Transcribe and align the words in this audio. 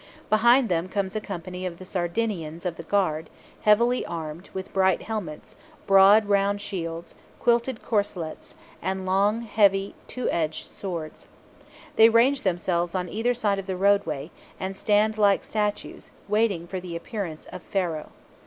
Behind 0.31 0.67
them 0.67 0.89
comes 0.89 1.15
a 1.15 1.21
company 1.21 1.63
of 1.63 1.77
the 1.77 1.85
Sardinians 1.85 2.65
of 2.65 2.75
the 2.75 2.81
guard, 2.81 3.29
heavily 3.61 4.03
armed, 4.03 4.49
with 4.51 4.73
bright 4.73 5.03
helmets, 5.03 5.55
broad 5.85 6.25
round 6.25 6.59
shields, 6.59 7.13
quilted 7.39 7.83
corselets, 7.83 8.55
and 8.81 9.05
long, 9.05 9.41
heavy, 9.43 9.93
two 10.07 10.27
edged 10.31 10.65
swords. 10.65 11.27
They 11.97 12.09
range 12.09 12.41
themselves 12.41 12.95
on 12.95 13.09
either 13.09 13.35
side 13.35 13.59
of 13.59 13.67
the 13.67 13.77
roadway, 13.77 14.31
and 14.59 14.75
stand 14.75 15.19
like 15.19 15.43
statues, 15.43 16.09
waiting 16.27 16.65
for 16.65 16.79
the 16.79 16.95
appearance 16.95 17.45
of 17.51 17.61
Pharaoh. 17.61 18.09